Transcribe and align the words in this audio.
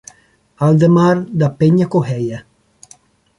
Aldemar 0.67 1.21
da 1.43 1.47
Penha 1.59 1.87
Correia 1.87 2.43